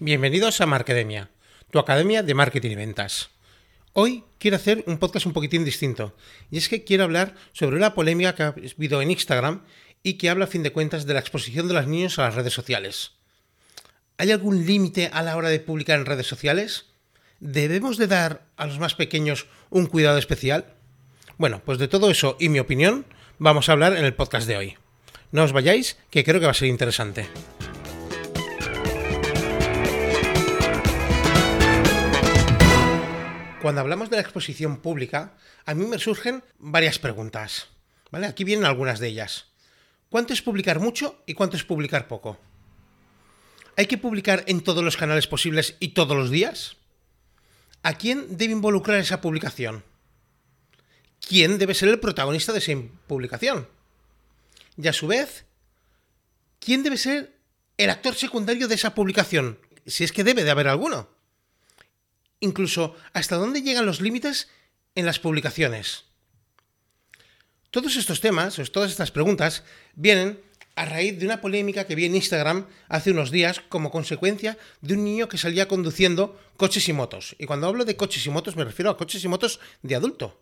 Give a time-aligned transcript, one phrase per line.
[0.00, 1.28] Bienvenidos a Markedemia,
[1.72, 3.30] tu academia de marketing y ventas.
[3.94, 6.14] Hoy quiero hacer un podcast un poquitín distinto,
[6.52, 9.64] y es que quiero hablar sobre una polémica que ha habido en Instagram
[10.04, 12.36] y que habla a fin de cuentas de la exposición de los niños a las
[12.36, 13.10] redes sociales.
[14.18, 16.86] ¿Hay algún límite a la hora de publicar en redes sociales?
[17.40, 20.76] ¿Debemos de dar a los más pequeños un cuidado especial?
[21.38, 23.04] Bueno, pues de todo eso y mi opinión
[23.40, 24.76] vamos a hablar en el podcast de hoy.
[25.32, 27.26] No os vayáis, que creo que va a ser interesante.
[33.60, 35.34] Cuando hablamos de la exposición pública,
[35.66, 37.66] a mí me surgen varias preguntas.
[38.12, 38.26] ¿vale?
[38.26, 39.46] Aquí vienen algunas de ellas.
[40.10, 42.38] ¿Cuánto es publicar mucho y cuánto es publicar poco?
[43.76, 46.76] ¿Hay que publicar en todos los canales posibles y todos los días?
[47.82, 49.82] ¿A quién debe involucrar esa publicación?
[51.20, 52.72] ¿Quién debe ser el protagonista de esa
[53.08, 53.68] publicación?
[54.80, 55.46] Y a su vez,
[56.60, 57.34] ¿quién debe ser
[57.76, 59.58] el actor secundario de esa publicación?
[59.84, 61.17] Si es que debe de haber alguno
[62.40, 64.48] incluso hasta dónde llegan los límites
[64.94, 66.04] en las publicaciones.
[67.70, 69.62] Todos estos temas, o todas estas preguntas,
[69.94, 70.40] vienen
[70.74, 74.94] a raíz de una polémica que vi en Instagram hace unos días como consecuencia de
[74.94, 77.34] un niño que salía conduciendo coches y motos.
[77.38, 80.40] Y cuando hablo de coches y motos me refiero a coches y motos de adulto.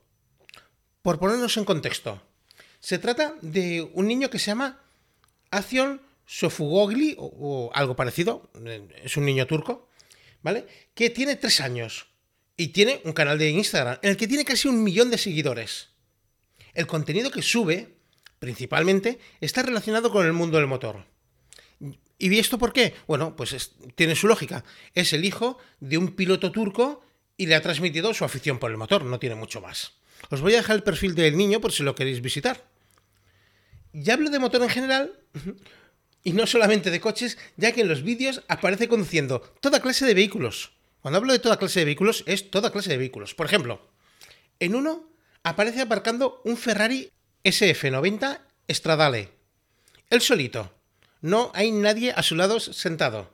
[1.02, 2.22] Por ponernos en contexto,
[2.80, 4.80] se trata de un niño que se llama
[5.50, 8.50] Acion Sofugogli o, o algo parecido,
[9.02, 9.86] es un niño turco,
[10.47, 10.64] ¿vale?
[10.94, 12.06] Que tiene tres años
[12.56, 15.89] y tiene un canal de Instagram en el que tiene casi un millón de seguidores.
[16.72, 17.97] El contenido que sube,
[18.39, 21.05] principalmente, está relacionado con el mundo del motor.
[22.17, 22.94] ¿Y esto por qué?
[23.08, 24.62] Bueno, pues tiene su lógica.
[24.94, 27.05] Es el hijo de un piloto turco
[27.36, 29.94] y le ha transmitido su afición por el motor, no tiene mucho más.
[30.30, 32.62] Os voy a dejar el perfil del niño por si lo queréis visitar.
[33.92, 35.12] Ya hablo de motor en general,
[36.25, 40.14] y no solamente de coches, ya que en los vídeos aparece conduciendo toda clase de
[40.14, 40.73] vehículos.
[41.00, 43.34] Cuando hablo de toda clase de vehículos, es toda clase de vehículos.
[43.34, 43.81] Por ejemplo,
[44.58, 45.08] en uno
[45.45, 47.11] aparece aparcando un Ferrari
[47.45, 49.29] SF90 Stradale.
[50.11, 50.73] Él solito.
[51.20, 53.30] No hay nadie a su lado sentado.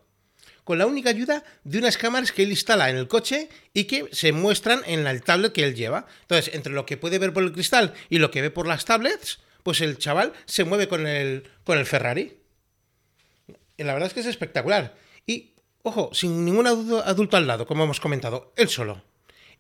[0.65, 4.09] Con la única ayuda de unas cámaras que él instala en el coche y que
[4.13, 6.07] se muestran en el tablet que él lleva.
[6.21, 8.85] Entonces, entre lo que puede ver por el cristal y lo que ve por las
[8.85, 12.42] tablets, pues el chaval se mueve con el, con el Ferrari
[13.85, 14.97] la verdad es que es espectacular.
[15.27, 19.03] Y, ojo, sin ningún adulto al lado, como hemos comentado, él solo.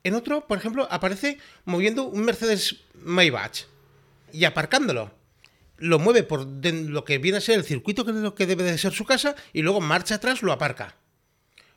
[0.05, 3.67] En otro, por ejemplo, aparece moviendo un Mercedes Maybach
[4.33, 5.13] y aparcándolo.
[5.77, 8.65] Lo mueve por lo que viene a ser el circuito que es lo que debe
[8.65, 10.97] de ser su casa y luego marcha atrás, lo aparca.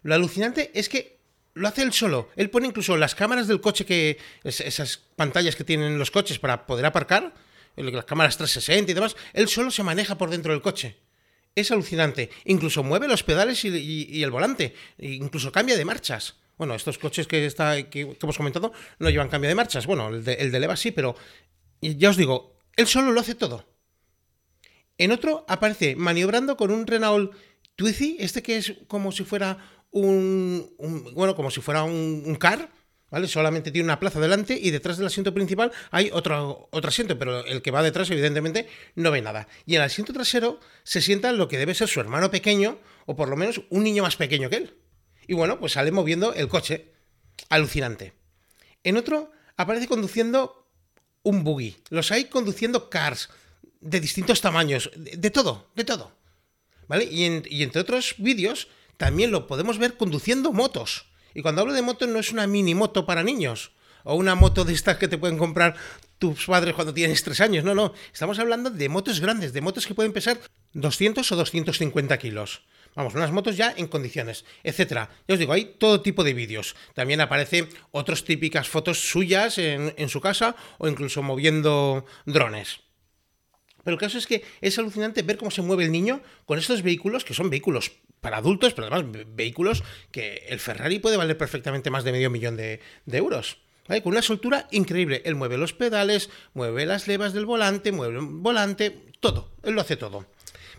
[0.03, 1.17] Lo alucinante es que
[1.53, 2.29] lo hace él solo.
[2.35, 4.19] Él pone incluso las cámaras del coche que.
[4.43, 7.33] esas pantallas que tienen los coches para poder aparcar,
[7.75, 9.15] las cámaras 360 y demás.
[9.33, 10.97] Él solo se maneja por dentro del coche
[11.55, 12.29] es alucinante.
[12.43, 14.75] Incluso mueve los pedales y, el volante.
[14.97, 16.35] E incluso cambia de marchas.
[16.57, 19.87] Bueno, estos coches que, está, que, hemos comentado no llevan cambio de marchas.
[19.87, 21.15] Bueno, el de, el de Leva sí, pero
[21.81, 23.65] ya os digo, él solo lo hace todo.
[24.97, 27.33] En otro aparece maniobrando con un Renault
[27.75, 29.57] Twizy, este que es como si fuera
[29.91, 30.73] un,
[31.13, 32.69] bueno, como si fuera un car,
[33.27, 37.45] Solamente tiene una plaza delante y detrás del asiento principal hay otro, otro asiento, pero
[37.45, 39.47] el que va detrás, evidentemente, no ve nada.
[39.65, 43.15] Y en el asiento trasero se sienta lo que debe ser su hermano pequeño, o
[43.15, 44.75] por lo menos un niño más pequeño que él.
[45.27, 46.93] Y bueno, pues sale moviendo el coche.
[47.49, 48.13] Alucinante.
[48.83, 50.67] En otro aparece conduciendo
[51.23, 51.77] un buggy.
[51.89, 53.29] Los hay conduciendo cars
[53.81, 56.11] de distintos tamaños, de, todo, de todo.
[56.87, 57.05] ¿Vale?
[57.05, 58.67] Y, y entre otros vídeos
[58.97, 61.05] también lo podemos ver conduciendo motos.
[61.35, 63.73] Y cuando hablo de moto no es una mini moto para niños
[64.05, 65.75] o una moto de estas que te pueden comprar
[66.17, 67.65] tus padres cuando tienes tres años.
[67.65, 67.93] No, no.
[68.13, 70.39] Estamos hablando de motos grandes, de motos que pueden pesar
[70.73, 72.63] 200 o 250 kilos.
[72.95, 75.09] Vamos, unas motos ya en condiciones, etcétera.
[75.27, 76.77] Ya os digo, hay todo tipo de vídeos.
[76.93, 82.84] También aparecen otras típicas fotos suyas en, en su casa o incluso moviendo drones.
[83.85, 86.81] Pero el caso es que es alucinante ver cómo se mueve el niño con estos
[86.81, 91.91] vehículos, que son vehículos para adultos, pero además vehículos que el Ferrari puede valer perfectamente
[91.91, 93.59] más de medio millón de, euros.
[93.87, 95.21] Con una soltura increíble.
[95.23, 99.51] Él mueve los pedales, mueve las levas del volante, mueve el volante, todo.
[99.61, 100.25] Él lo hace todo.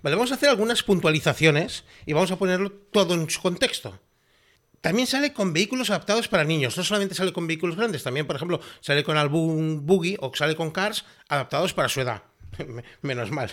[0.02, 4.00] Vamos a hacer algunas puntualizaciones y vamos a ponerlo todo en su contexto.
[4.80, 6.76] También sale con vehículos adaptados para niños.
[6.76, 10.56] No solamente sale con vehículos grandes, también, por ejemplo, sale con algún buggy o sale
[10.56, 12.24] con cars adaptados para su edad.
[13.02, 13.52] Menos mal.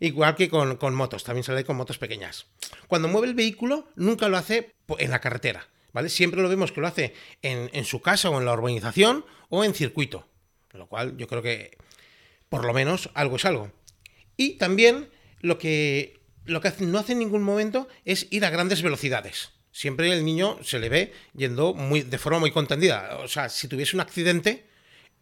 [0.00, 2.46] Igual que con, motos, también sale con motos pequeñas.
[2.88, 6.08] Cuando mueve el vehículo, nunca lo hace en la carretera, ¿vale?
[6.08, 9.74] Siempre lo vemos que lo hace en, su casa o en la urbanización o en
[9.74, 10.26] circuito.
[10.72, 11.76] Lo cual yo creo que
[12.48, 13.72] por lo menos algo es algo.
[14.36, 15.08] Y también
[15.40, 19.50] lo que lo que no hace en ningún momento es ir a grandes velocidades.
[19.72, 23.18] Siempre el niño se le ve yendo muy, de forma muy contendida.
[23.18, 24.64] O sea, si tuviese un accidente,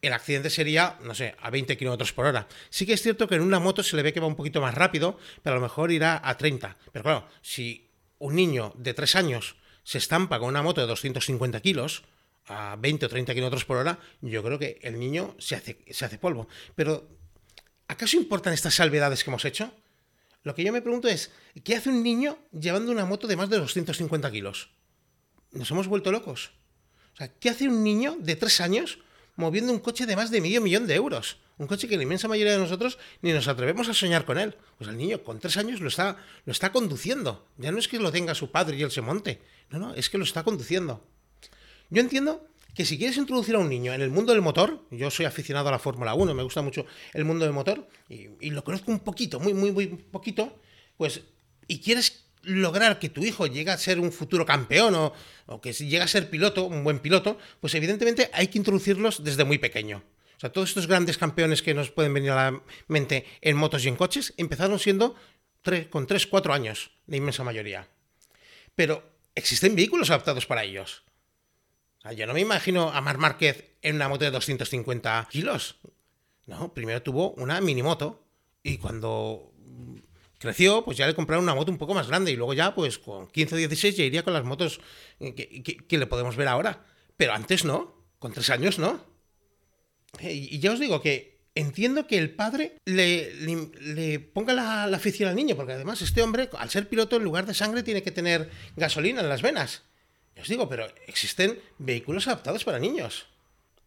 [0.07, 2.47] el accidente sería, no sé, a 20 kilómetros por hora.
[2.71, 4.61] Sí que es cierto que en una moto se le ve que va un poquito
[4.61, 6.77] más rápido, pero a lo mejor irá a 30.
[6.93, 11.61] Pero claro, si un niño de 3 años se estampa con una moto de 250
[11.61, 12.05] kilos
[12.47, 16.05] a 20 o 30 kilómetros por hora, yo creo que el niño se hace, se
[16.05, 16.49] hace polvo.
[16.75, 17.09] Pero,
[17.89, 19.73] ¿acaso importan estas salvedades que hemos hecho?
[20.43, 21.31] Lo que yo me pregunto es,
[21.65, 24.69] ¿qué hace un niño llevando una moto de más de 250 kilos?
[25.53, 26.51] ¿Nos hemos vuelto locos?
[27.15, 28.99] O sea, ¿qué hace un niño de 3 años
[29.37, 31.39] moviendo un coche de más de medio millón de euros?
[31.57, 34.57] Un coche que la inmensa mayoría de nosotros ni nos atrevemos a soñar con él.
[34.77, 37.47] Pues el niño con tres años lo está, lo está conduciendo.
[37.59, 39.41] Ya no es que lo tenga su padre y él se monte.
[39.71, 41.07] No, no, es que lo está conduciendo.
[41.91, 45.11] Yo entiendo que si quieres introducir a un niño en el mundo del motor, yo
[45.11, 48.65] soy aficionado a la Fórmula 1, me gusta mucho el mundo del motor, y, lo
[48.65, 50.59] conozco un poquito, muy, muy, muy poquito,
[50.97, 51.23] pues,
[51.69, 56.01] y quieres lograr que tu hijo llegue a ser un futuro campeón o, que llegue
[56.01, 60.03] a ser piloto, un buen piloto, pues evidentemente hay que introducirlos desde muy pequeño.
[60.37, 63.85] O sea, todos estos grandes campeones que nos pueden venir a la mente en motos
[63.85, 65.15] y en coches empezaron siendo
[65.91, 67.89] con 3, 4 años, la inmensa mayoría.
[68.75, 69.03] Pero
[69.35, 71.05] existen vehículos adaptados para ellos.
[72.17, 75.77] yo no me imagino a Mar Márquez en una moto de 250 kilos.
[76.47, 78.23] No, primero tuvo una mini moto
[78.63, 79.53] y cuando
[80.45, 82.99] creció, pues ya le compraron una moto un poco más grande y luego ya, pues
[82.99, 84.79] con 15 o 16 ya iría con las motos
[85.19, 86.85] que, le podemos ver ahora.
[87.17, 89.03] Pero antes no, con 3 años no.
[90.21, 95.57] Y ya os digo que entiendo que el padre le, ponga la, afición al niño,
[95.57, 99.23] porque además este hombre, al ser piloto, en lugar de sangre, tiene que tener gasolina
[99.23, 99.83] en las venas.
[100.39, 103.29] Os digo, pero existen vehículos adaptados para niños.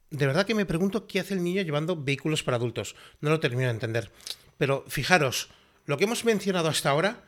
[0.10, 2.96] De verdad que me pregunto qué hace el niño llevando vehículos para adultos.
[3.22, 4.12] No lo termino de entender.
[4.58, 5.50] Pero fijaros,
[5.88, 7.24] lo que hemos mencionado hasta ahora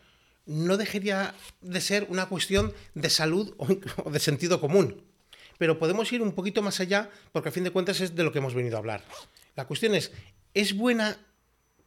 [0.45, 5.09] no dejaría de ser una cuestión de salud o de sentido común
[5.59, 8.31] pero podemos ir un poquito más allá porque a fin de cuentas es de lo
[8.31, 9.03] que hemos venido a hablar.
[9.55, 10.11] La cuestión es,
[10.53, 11.19] ¿es buena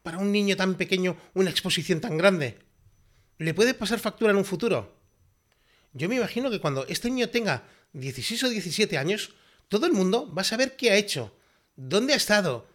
[0.02, 2.58] para un niño tan pequeño una exposición tan grande?
[3.38, 4.94] ¿Le puede pasar factura en un futuro?
[5.94, 7.64] Yo me imagino que cuando este niño tenga
[7.94, 9.32] 16 o 17 años,
[9.69, 11.34] todo el mundo va a saber qué ha hecho,
[11.74, 12.69] dónde ha estado,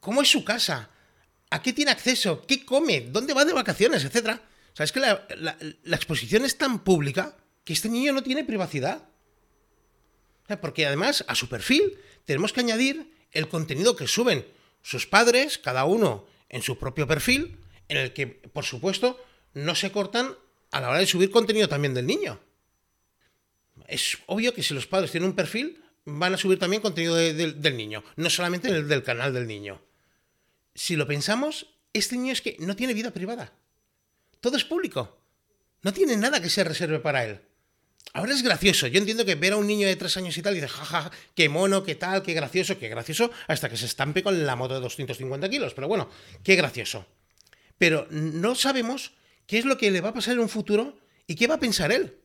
[0.00, 0.90] cómo es su casa,
[1.52, 4.40] a qué tiene acceso, qué come, dónde va de vacaciones, etc.
[4.72, 8.42] O sea, es que la, la exposición es tan pública que este niño no tiene
[8.42, 9.08] privacidad.
[10.60, 14.46] Porque además a su perfil tenemos que añadir el contenido que suben
[14.82, 17.58] sus padres, cada uno en su propio perfil,
[17.88, 19.22] en el que, por supuesto,
[19.54, 20.34] no se cortan
[20.70, 22.40] a la hora de subir contenido también del niño.
[23.88, 27.76] Es obvio que si los padres tienen un perfil, van a subir también contenido del
[27.76, 29.80] niño, no solamente el del canal del niño.
[30.74, 33.52] Si lo pensamos, este niño es que no tiene vida privada.
[34.40, 35.18] Todo es público.
[35.82, 37.40] No tiene nada que se reserve para él.
[38.14, 38.86] Ahora es gracioso.
[38.86, 41.10] Yo entiendo que ver a un niño de tres años y tal y dice, jaja,
[41.34, 44.74] qué mono, qué tal, qué gracioso, qué gracioso, hasta que se estampe con la moto
[44.74, 45.74] de 250 kilos.
[45.74, 46.08] Pero bueno,
[46.42, 47.06] qué gracioso.
[47.78, 49.12] Pero no sabemos
[49.46, 51.60] qué es lo que le va a pasar en un futuro y qué va a
[51.60, 52.18] pensar él.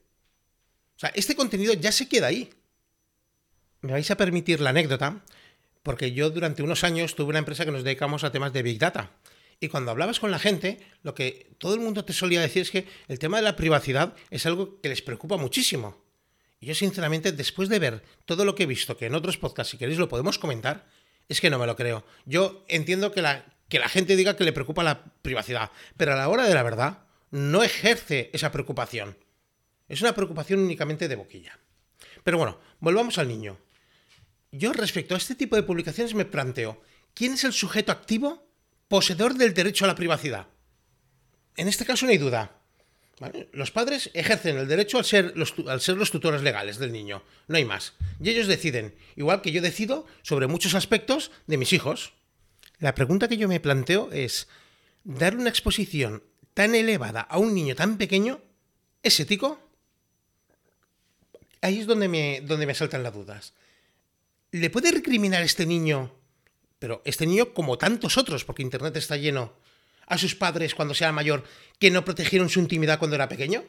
[0.97, 2.49] O sea, este contenido ya se queda ahí.
[3.81, 5.23] Me vais a permitir la anécdota,
[5.87, 8.77] porque yo durante unos años tuve una empresa que nos dedicamos a temas de Big
[8.77, 9.11] Data.
[9.61, 12.71] Y cuando hablabas con la gente, lo que todo el mundo te solía decir es
[12.71, 16.03] que el tema de la privacidad es algo que les preocupa muchísimo.
[16.59, 19.71] Y yo, sinceramente, después de ver todo lo que he visto, que en otros podcasts,
[19.71, 20.87] si queréis, lo podemos comentar,
[21.29, 22.03] es que no me lo creo.
[22.25, 26.17] Yo entiendo que la, que la gente diga que le preocupa la privacidad, pero a
[26.17, 29.17] la hora de la verdad, no ejerce esa preocupación.
[29.87, 31.57] Es una preocupación únicamente de boquilla.
[32.25, 33.57] Pero bueno, volvamos al niño.
[34.51, 36.81] Yo respecto a este tipo de publicaciones me planteo,
[37.13, 38.47] ¿quién es el sujeto activo
[38.87, 40.47] poseedor del derecho a la privacidad.
[41.55, 42.53] En este caso no hay duda.
[43.51, 47.93] Los padres ejercen el derecho al ser, los, tutores legales del niño, no hay más.
[48.21, 52.13] Y ellos deciden, igual que yo decido sobre muchos aspectos de mis hijos.
[52.79, 54.47] La pregunta que yo me planteo es,
[55.03, 56.23] ¿dar una exposición
[56.53, 58.39] tan elevada a un niño tan pequeño
[59.01, 59.59] es ético?
[61.61, 63.53] Ahí es donde me saltan las dudas.
[64.51, 66.17] ¿Le puede recriminar este niño
[66.79, 69.53] pero este niño, como tantos otros, porque Internet está lleno,
[70.05, 71.43] a sus padres cuando sea mayor,
[71.79, 73.65] que no protegieron su intimidad cuando era pequeño?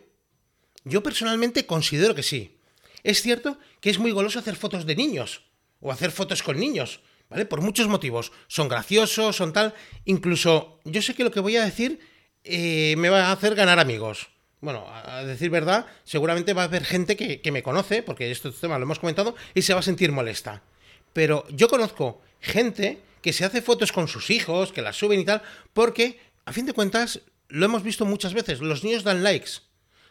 [0.85, 2.59] Yo personalmente considero que sí.
[3.03, 5.43] Es cierto que es muy goloso hacer fotos de niños,
[5.81, 7.47] o hacer fotos con niños, ¿vale?
[7.47, 8.33] Por muchos motivos.
[8.47, 9.75] Son graciosos, son tal.
[10.05, 12.01] Incluso, yo sé que lo que voy a decir
[12.45, 14.29] eh, me va a hacer ganar amigos.
[14.61, 18.51] Bueno, a decir verdad, seguramente va a haber gente que, que me conoce, porque este
[18.51, 20.63] tema lo hemos comentado, y se va a sentir molesta.
[21.13, 25.25] Pero yo conozco gente que se hace fotos con sus hijos, que las suben y
[25.25, 29.63] tal, porque, a fin de cuentas, lo hemos visto muchas veces, los niños dan likes,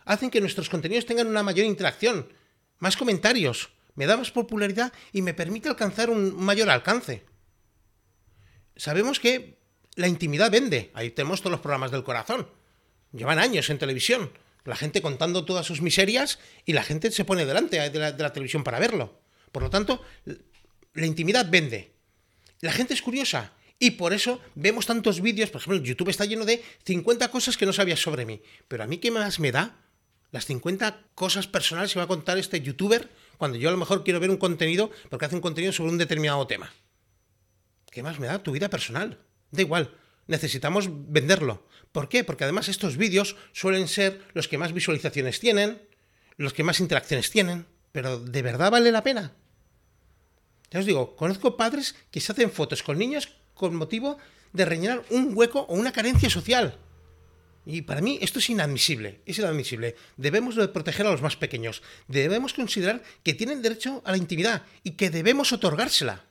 [0.05, 2.27] hacen que nuestros contenidos tengan una mayor interacción,
[2.79, 7.25] más comentarios, me da más popularidad y me permite alcanzar un mayor alcance.
[8.75, 9.57] Sabemos que
[9.95, 12.47] la intimidad vende, ahí tenemos todos los programas del corazón,
[13.11, 14.31] llevan años en televisión,
[14.63, 18.63] la gente contando todas sus miserias y la gente se pone delante de la, televisión
[18.63, 19.19] para verlo.
[19.51, 20.01] Por lo tanto,
[20.97, 21.93] la intimidad vende.
[22.61, 26.45] La gente es curiosa, y por eso vemos tantos vídeos, por ejemplo, YouTube está lleno
[26.45, 28.41] de 50 cosas que no sabías sobre mí.
[28.67, 29.77] Pero a mí, ¿qué más me da?
[30.31, 34.03] Las 50 cosas personales que va a contar este youtuber cuando yo a lo mejor
[34.03, 36.73] quiero ver un contenido porque hace un contenido sobre un determinado tema.
[37.91, 39.19] ¿Qué más me da tu vida personal?
[39.51, 41.67] Da igual, necesitamos venderlo.
[41.91, 42.23] ¿Por qué?
[42.23, 45.81] Porque además estos vídeos suelen ser los que más visualizaciones tienen,
[46.35, 49.33] los que más interacciones tienen, pero ¿de verdad vale la pena?
[50.71, 54.17] Ya os digo, conozco padres que se hacen fotos con niños con motivo
[54.53, 56.77] de rellenar un hueco o una carencia social.
[57.65, 59.95] Y para mí esto es inadmisible, es inadmisible.
[60.15, 61.83] Debemos de proteger a los más pequeños.
[62.07, 66.25] Debemos considerar que tienen derecho a la intimidad y que debemos otorgársela.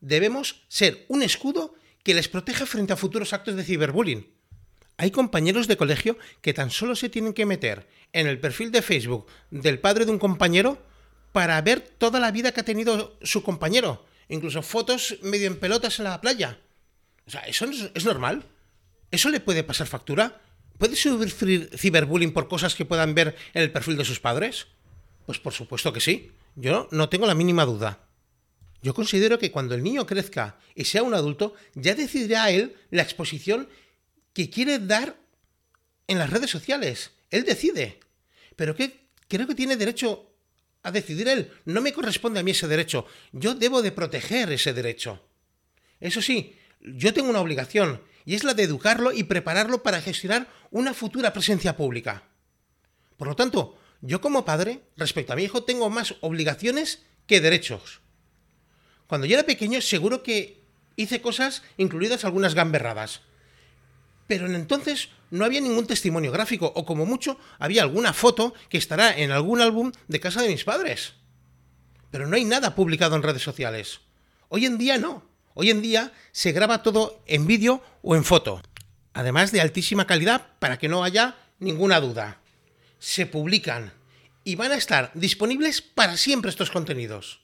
[0.00, 4.26] Debemos ser un escudo que les proteja frente a futuros actos de ciberbullying.
[4.96, 8.82] Hay compañeros de colegio que tan solo se tienen que meter en el perfil de
[8.82, 10.82] Facebook del padre de un compañero
[11.32, 15.98] para ver toda la vida que ha tenido su compañero incluso fotos medio en pelotas
[15.98, 16.58] en la playa.
[17.26, 18.44] O sea, ¿eso es, normal?
[19.10, 20.40] ¿Eso le puede pasar factura?
[20.78, 24.68] ¿Puede sufrir ciberbullying por cosas que puedan ver en el perfil de sus padres?
[25.26, 26.32] Pues por supuesto que sí.
[26.56, 28.06] Yo no tengo la mínima duda.
[28.82, 33.02] Yo considero que cuando el niño crezca y sea un adulto, ya decidirá él la
[33.02, 33.68] exposición
[34.32, 35.16] que quiere dar
[36.06, 37.10] en las redes sociales.
[37.30, 38.00] Él decide.
[38.56, 40.29] Pero que creo que tiene derecho
[40.82, 41.52] a decidir él.
[41.64, 43.06] No me corresponde a mí ese derecho.
[43.32, 45.22] Yo debo de proteger ese derecho.
[46.00, 50.48] Eso sí, yo tengo una obligación, y es la de educarlo y prepararlo para gestionar
[50.70, 52.24] una futura presencia pública.
[53.16, 58.00] Por lo tanto, yo como padre, respecto a mi hijo, tengo más obligaciones que derechos.
[59.06, 60.64] Cuando yo era pequeño, seguro que
[60.96, 63.22] hice cosas, incluidas algunas gamberradas.
[64.26, 68.78] Pero en entonces no había ningún testimonio gráfico, o como mucho había alguna foto que
[68.78, 71.14] estará en algún álbum de casa de mis padres.
[72.10, 74.00] Pero no hay nada publicado en redes sociales.
[74.48, 75.24] Hoy en día no.
[75.54, 78.62] Hoy en día se graba todo en vídeo o en foto.
[79.12, 82.40] Además de altísima calidad para que no haya ninguna duda.
[82.98, 83.92] Se publican
[84.42, 87.40] y van a estar disponibles para siempre estos contenidos.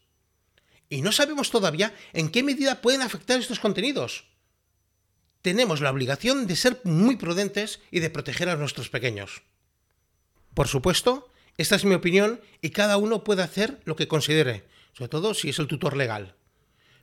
[0.89, 4.25] Y no sabemos todavía en qué medida pueden afectar estos contenidos
[5.47, 9.45] tenemos la obligación de ser muy prudentes y de proteger a nuestros pequeños.
[10.55, 15.09] Por supuesto, esta es mi opinión y cada uno puede hacer lo que considere, sobre
[15.09, 16.35] todo si es el tutor legal.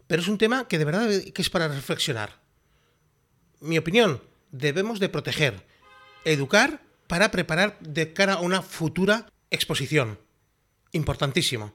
[0.07, 2.41] Pero es un tema que de verdad que es para reflexionar.
[3.61, 4.21] Mi opinión,
[4.51, 5.65] debemos de proteger,
[6.25, 10.19] educar para preparar de cara a una futura exposición.
[10.91, 11.73] Importantísimo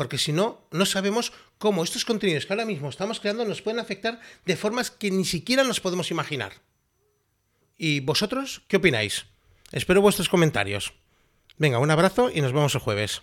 [0.00, 3.80] porque si no, no sabemos cómo estos contenidos que ahora mismo estamos creando nos pueden
[3.80, 6.54] afectar de formas que ni siquiera nos podemos imaginar.
[7.76, 9.26] ¿Y vosotros qué opináis?
[9.72, 10.94] Espero vuestros comentarios.
[11.58, 13.20] Venga, un abrazo y nos vemos el jueves.